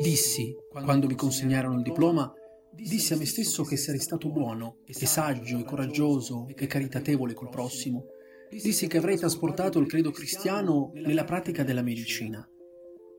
Dissi, 0.00 0.56
quando 0.68 1.06
mi 1.06 1.14
consegnarono 1.14 1.76
il 1.76 1.82
diploma, 1.82 2.32
dissi 2.72 3.12
a 3.12 3.16
me 3.16 3.26
stesso 3.26 3.62
che 3.62 3.76
sarei 3.76 4.00
stato 4.00 4.30
buono, 4.30 4.78
e 4.86 4.94
saggio, 4.94 5.58
e 5.58 5.64
coraggioso, 5.64 6.46
e 6.48 6.66
caritatevole 6.66 7.34
col 7.34 7.50
prossimo. 7.50 8.06
Dissi 8.50 8.86
che 8.86 8.98
avrei 8.98 9.16
trasportato 9.16 9.78
il 9.78 9.86
credo 9.86 10.10
cristiano 10.10 10.90
nella 10.94 11.24
pratica 11.24 11.62
della 11.62 11.82
medicina. 11.82 12.46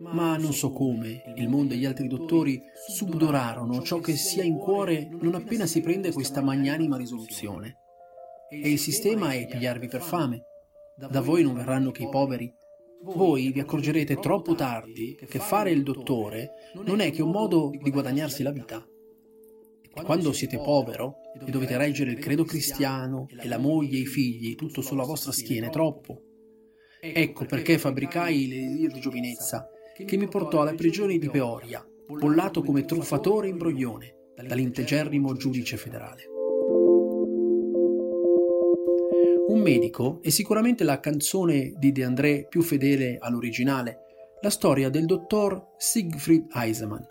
Ma 0.00 0.36
non 0.36 0.52
so 0.52 0.72
come, 0.72 1.22
il 1.36 1.48
mondo 1.48 1.74
e 1.74 1.76
gli 1.76 1.84
altri 1.84 2.08
dottori 2.08 2.60
subdorarono 2.88 3.82
ciò 3.82 3.98
che 3.98 4.16
si 4.16 4.40
ha 4.40 4.44
in 4.44 4.56
cuore 4.56 5.08
non 5.20 5.34
appena 5.34 5.66
si 5.66 5.80
prende 5.80 6.12
questa 6.12 6.40
magnanima 6.40 6.96
risoluzione. 6.96 7.76
E 8.48 8.70
il 8.70 8.78
sistema 8.78 9.32
è 9.32 9.46
pigliarvi 9.46 9.88
per 9.88 10.00
fame. 10.00 10.42
Da 10.96 11.20
voi 11.20 11.42
non 11.42 11.54
verranno 11.54 11.90
che 11.90 12.04
i 12.04 12.08
poveri. 12.08 12.52
Voi 13.02 13.50
vi 13.50 13.60
accorgerete 13.60 14.18
troppo 14.18 14.54
tardi 14.54 15.18
che 15.26 15.38
fare 15.38 15.70
il 15.70 15.82
dottore 15.82 16.50
non 16.84 17.00
è 17.00 17.10
che 17.10 17.22
un 17.22 17.30
modo 17.30 17.70
di 17.70 17.90
guadagnarsi 17.90 18.42
la 18.42 18.50
vita. 18.50 18.86
Quando 20.04 20.32
siete 20.32 20.58
povero 20.58 21.16
e 21.46 21.50
dovete 21.50 21.78
reggere 21.78 22.10
il 22.10 22.18
credo 22.18 22.44
cristiano 22.44 23.26
e 23.40 23.48
la 23.48 23.58
moglie 23.58 23.96
e 23.96 24.02
i 24.02 24.06
figli 24.06 24.54
tutto 24.54 24.82
sulla 24.82 25.04
vostra 25.04 25.32
schiena 25.32 25.68
è 25.68 25.70
troppo. 25.70 26.22
Ecco 27.00 27.46
perché 27.46 27.78
fabbricai 27.78 28.46
l'elisir 28.46 28.92
di 28.92 29.00
giovinezza 29.00 29.70
che 30.04 30.16
mi 30.18 30.28
portò 30.28 30.60
alla 30.60 30.74
prigione 30.74 31.16
di 31.16 31.30
Peoria, 31.30 31.86
bollato 32.06 32.62
come 32.62 32.84
truffatore 32.84 33.46
e 33.46 33.50
imbroglione 33.50 34.14
dall'integerrimo 34.46 35.34
giudice 35.34 35.78
federale. 35.78 36.39
Un 39.50 39.62
medico 39.62 40.20
è 40.22 40.28
sicuramente 40.28 40.84
la 40.84 41.00
canzone 41.00 41.72
di 41.76 41.90
De 41.90 42.04
André 42.04 42.46
più 42.48 42.62
fedele 42.62 43.18
all'originale, 43.18 43.98
la 44.42 44.48
storia 44.48 44.88
del 44.90 45.06
dottor 45.06 45.72
Siegfried 45.76 46.46
Eisenman. 46.54 47.04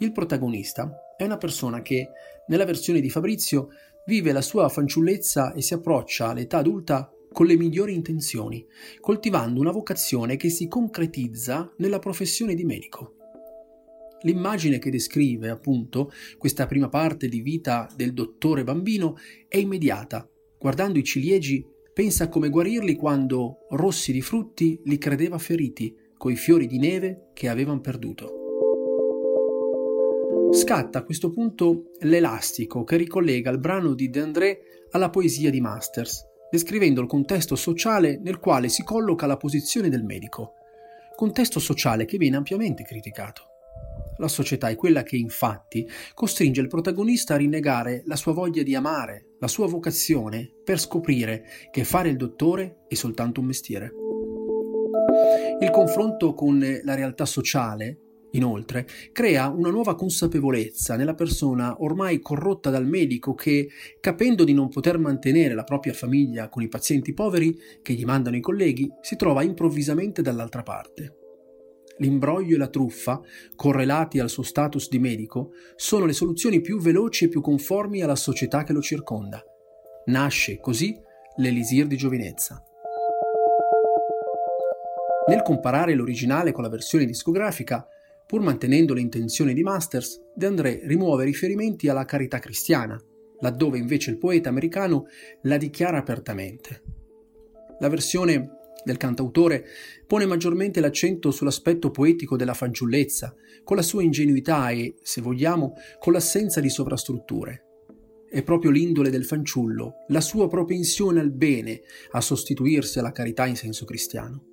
Il 0.00 0.10
protagonista 0.10 1.14
è 1.16 1.22
una 1.22 1.36
persona 1.36 1.80
che, 1.80 2.08
nella 2.48 2.64
versione 2.64 2.98
di 3.00 3.08
Fabrizio, 3.08 3.68
vive 4.06 4.32
la 4.32 4.40
sua 4.40 4.68
fanciullezza 4.68 5.52
e 5.52 5.62
si 5.62 5.74
approccia 5.74 6.30
all'età 6.30 6.58
adulta 6.58 7.08
con 7.30 7.46
le 7.46 7.56
migliori 7.56 7.94
intenzioni, 7.94 8.66
coltivando 8.98 9.60
una 9.60 9.70
vocazione 9.70 10.36
che 10.36 10.48
si 10.48 10.66
concretizza 10.66 11.72
nella 11.76 12.00
professione 12.00 12.56
di 12.56 12.64
medico. 12.64 13.14
L'immagine 14.22 14.80
che 14.80 14.90
descrive, 14.90 15.50
appunto, 15.50 16.10
questa 16.36 16.66
prima 16.66 16.88
parte 16.88 17.28
di 17.28 17.42
vita 17.42 17.88
del 17.94 18.12
dottore 18.12 18.64
bambino 18.64 19.16
è 19.46 19.58
immediata. 19.58 20.28
Guardando 20.58 20.98
i 20.98 21.04
ciliegi, 21.04 21.64
pensa 21.92 22.24
a 22.24 22.28
come 22.28 22.48
guarirli 22.48 22.96
quando, 22.96 23.66
rossi 23.70 24.10
di 24.10 24.20
frutti, 24.20 24.80
li 24.84 24.98
credeva 24.98 25.38
feriti, 25.38 25.94
coi 26.16 26.34
fiori 26.34 26.66
di 26.66 26.78
neve 26.78 27.30
che 27.32 27.48
avevano 27.48 27.80
perduto. 27.80 28.32
Scatta 30.52 30.98
a 30.98 31.04
questo 31.04 31.30
punto 31.30 31.90
l'elastico 32.00 32.82
che 32.82 32.96
ricollega 32.96 33.50
il 33.50 33.58
brano 33.58 33.94
di 33.94 34.10
De 34.10 34.20
André 34.20 34.60
alla 34.90 35.10
poesia 35.10 35.50
di 35.50 35.60
Masters, 35.60 36.24
descrivendo 36.50 37.00
il 37.00 37.06
contesto 37.06 37.54
sociale 37.54 38.18
nel 38.20 38.40
quale 38.40 38.68
si 38.68 38.82
colloca 38.82 39.26
la 39.26 39.36
posizione 39.36 39.88
del 39.88 40.02
medico, 40.02 40.54
contesto 41.14 41.60
sociale 41.60 42.04
che 42.04 42.18
viene 42.18 42.36
ampiamente 42.36 42.82
criticato. 42.82 43.47
La 44.18 44.28
società 44.28 44.68
è 44.68 44.76
quella 44.76 45.02
che 45.02 45.16
infatti 45.16 45.86
costringe 46.14 46.60
il 46.60 46.68
protagonista 46.68 47.34
a 47.34 47.38
rinnegare 47.38 48.02
la 48.06 48.16
sua 48.16 48.32
voglia 48.32 48.62
di 48.62 48.74
amare, 48.74 49.34
la 49.38 49.48
sua 49.48 49.66
vocazione, 49.66 50.52
per 50.62 50.78
scoprire 50.78 51.44
che 51.70 51.84
fare 51.84 52.08
il 52.08 52.16
dottore 52.16 52.84
è 52.88 52.94
soltanto 52.94 53.40
un 53.40 53.46
mestiere. 53.46 53.92
Il 55.60 55.70
confronto 55.70 56.34
con 56.34 56.58
la 56.82 56.94
realtà 56.94 57.24
sociale 57.24 58.02
Inoltre, 58.32 58.86
crea 59.12 59.48
una 59.48 59.70
nuova 59.70 59.94
consapevolezza 59.94 60.96
nella 60.96 61.14
persona 61.14 61.76
ormai 61.82 62.20
corrotta 62.20 62.68
dal 62.68 62.86
medico 62.86 63.34
che, 63.34 63.68
capendo 64.00 64.44
di 64.44 64.52
non 64.52 64.68
poter 64.68 64.98
mantenere 64.98 65.54
la 65.54 65.64
propria 65.64 65.94
famiglia 65.94 66.50
con 66.50 66.62
i 66.62 66.68
pazienti 66.68 67.14
poveri 67.14 67.56
che 67.80 67.94
gli 67.94 68.04
mandano 68.04 68.36
i 68.36 68.40
colleghi, 68.40 68.90
si 69.00 69.16
trova 69.16 69.42
improvvisamente 69.42 70.20
dall'altra 70.20 70.62
parte. 70.62 71.27
L'imbroglio 71.98 72.54
e 72.54 72.58
la 72.58 72.68
truffa, 72.68 73.20
correlati 73.54 74.18
al 74.18 74.30
suo 74.30 74.42
status 74.42 74.88
di 74.88 74.98
medico, 74.98 75.52
sono 75.76 76.04
le 76.04 76.12
soluzioni 76.12 76.60
più 76.60 76.78
veloci 76.78 77.24
e 77.24 77.28
più 77.28 77.40
conformi 77.40 78.02
alla 78.02 78.16
società 78.16 78.64
che 78.64 78.72
lo 78.72 78.80
circonda. 78.80 79.42
Nasce 80.06 80.58
così 80.58 80.96
l'elisir 81.36 81.86
di 81.86 81.96
giovinezza. 81.96 82.62
Nel 85.26 85.42
comparare 85.42 85.94
l'originale 85.94 86.52
con 86.52 86.62
la 86.62 86.70
versione 86.70 87.04
discografica, 87.04 87.86
Pur 88.28 88.42
mantenendo 88.42 88.92
le 88.92 89.00
intenzioni 89.00 89.54
di 89.54 89.62
Masters, 89.62 90.20
De 90.34 90.44
André 90.44 90.82
rimuove 90.84 91.24
riferimenti 91.24 91.88
alla 91.88 92.04
carità 92.04 92.38
cristiana, 92.38 93.00
laddove 93.40 93.78
invece 93.78 94.10
il 94.10 94.18
poeta 94.18 94.50
americano 94.50 95.06
la 95.44 95.56
dichiara 95.56 95.96
apertamente. 95.96 96.82
La 97.78 97.88
versione 97.88 98.57
del 98.84 98.96
cantautore 98.96 99.64
pone 100.06 100.26
maggiormente 100.26 100.80
l'accento 100.80 101.30
sull'aspetto 101.30 101.90
poetico 101.90 102.36
della 102.36 102.54
fanciullezza, 102.54 103.34
con 103.64 103.76
la 103.76 103.82
sua 103.82 104.02
ingenuità 104.02 104.70
e, 104.70 104.94
se 105.02 105.20
vogliamo, 105.20 105.74
con 105.98 106.12
l'assenza 106.12 106.60
di 106.60 106.70
sovrastrutture. 106.70 107.64
È 108.30 108.42
proprio 108.42 108.70
l'indole 108.70 109.10
del 109.10 109.24
fanciullo, 109.24 110.04
la 110.08 110.20
sua 110.20 110.48
propensione 110.48 111.20
al 111.20 111.32
bene, 111.32 111.80
a 112.12 112.20
sostituirsi 112.20 112.98
alla 112.98 113.12
carità 113.12 113.46
in 113.46 113.56
senso 113.56 113.84
cristiano. 113.84 114.44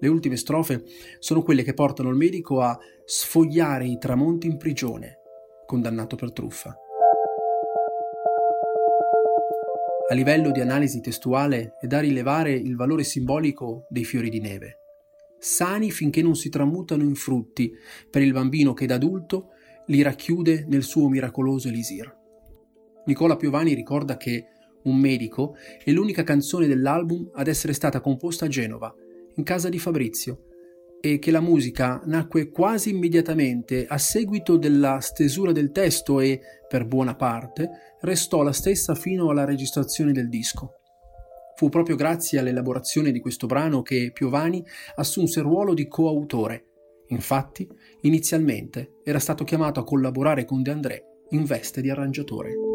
Le 0.00 0.08
ultime 0.08 0.36
strofe 0.36 0.84
sono 1.20 1.42
quelle 1.42 1.62
che 1.62 1.74
portano 1.74 2.08
il 2.08 2.16
medico 2.16 2.60
a 2.60 2.76
sfogliare 3.04 3.86
i 3.86 3.98
tramonti 3.98 4.48
in 4.48 4.56
prigione, 4.56 5.18
condannato 5.64 6.16
per 6.16 6.32
truffa. 6.32 6.76
A 10.12 10.14
livello 10.14 10.50
di 10.50 10.60
analisi 10.60 11.00
testuale 11.00 11.78
è 11.80 11.86
da 11.86 12.00
rilevare 12.00 12.52
il 12.52 12.76
valore 12.76 13.02
simbolico 13.02 13.86
dei 13.88 14.04
fiori 14.04 14.28
di 14.28 14.40
neve, 14.40 14.80
sani 15.38 15.90
finché 15.90 16.20
non 16.20 16.36
si 16.36 16.50
tramutano 16.50 17.02
in 17.02 17.14
frutti 17.14 17.72
per 18.10 18.20
il 18.20 18.34
bambino 18.34 18.74
che 18.74 18.84
da 18.84 18.96
adulto 18.96 19.52
li 19.86 20.02
racchiude 20.02 20.66
nel 20.68 20.82
suo 20.82 21.08
miracoloso 21.08 21.68
elisir. 21.68 22.14
Nicola 23.06 23.36
Piovani 23.36 23.72
ricorda 23.72 24.18
che 24.18 24.48
Un 24.82 24.98
medico 24.98 25.56
è 25.82 25.90
l'unica 25.90 26.24
canzone 26.24 26.66
dell'album 26.66 27.30
ad 27.32 27.48
essere 27.48 27.72
stata 27.72 28.02
composta 28.02 28.44
a 28.44 28.48
Genova 28.48 28.94
in 29.36 29.44
casa 29.44 29.70
di 29.70 29.78
Fabrizio 29.78 30.48
e 31.04 31.18
che 31.18 31.32
la 31.32 31.40
musica 31.40 32.00
nacque 32.04 32.50
quasi 32.50 32.90
immediatamente 32.90 33.86
a 33.88 33.98
seguito 33.98 34.56
della 34.56 35.00
stesura 35.00 35.50
del 35.50 35.72
testo 35.72 36.20
e, 36.20 36.40
per 36.68 36.86
buona 36.86 37.16
parte, 37.16 37.96
restò 38.02 38.44
la 38.44 38.52
stessa 38.52 38.94
fino 38.94 39.28
alla 39.28 39.44
registrazione 39.44 40.12
del 40.12 40.28
disco. 40.28 40.74
Fu 41.56 41.68
proprio 41.68 41.96
grazie 41.96 42.38
all'elaborazione 42.38 43.10
di 43.10 43.18
questo 43.18 43.48
brano 43.48 43.82
che 43.82 44.12
Piovani 44.14 44.64
assunse 44.94 45.40
il 45.40 45.46
ruolo 45.46 45.74
di 45.74 45.88
coautore. 45.88 46.66
Infatti, 47.08 47.68
inizialmente 48.02 49.00
era 49.02 49.18
stato 49.18 49.42
chiamato 49.42 49.80
a 49.80 49.84
collaborare 49.84 50.44
con 50.44 50.62
De 50.62 50.70
André 50.70 51.04
in 51.30 51.42
veste 51.42 51.80
di 51.80 51.90
arrangiatore. 51.90 52.71